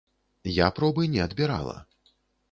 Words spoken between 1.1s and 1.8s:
не адбірала.